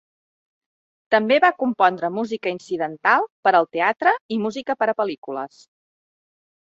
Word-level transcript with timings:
També 1.15 1.35
va 1.43 1.49
compondre 1.63 2.09
música 2.15 2.53
incidental 2.53 3.27
per 3.49 3.53
al 3.59 3.69
teatre 3.77 4.15
i 4.37 4.39
música 4.47 4.77
per 4.81 4.89
a 4.95 4.97
pel·lícules. 5.03 5.61